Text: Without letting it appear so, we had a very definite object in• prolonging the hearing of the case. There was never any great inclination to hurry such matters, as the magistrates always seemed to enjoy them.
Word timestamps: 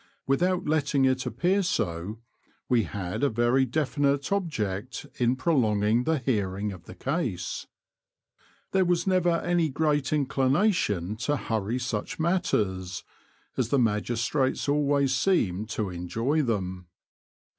Without 0.25 0.65
letting 0.65 1.05
it 1.05 1.27
appear 1.27 1.61
so, 1.61 2.17
we 2.67 2.85
had 2.85 3.23
a 3.23 3.29
very 3.29 3.65
definite 3.65 4.31
object 4.31 5.05
in• 5.19 5.35
prolonging 5.37 6.05
the 6.05 6.17
hearing 6.17 6.71
of 6.71 6.85
the 6.85 6.95
case. 6.95 7.67
There 8.71 8.83
was 8.83 9.05
never 9.05 9.33
any 9.41 9.69
great 9.69 10.11
inclination 10.11 11.17
to 11.17 11.37
hurry 11.37 11.77
such 11.77 12.17
matters, 12.19 13.03
as 13.57 13.69
the 13.69 13.77
magistrates 13.77 14.67
always 14.67 15.15
seemed 15.15 15.69
to 15.69 15.91
enjoy 15.91 16.41
them. 16.41 16.87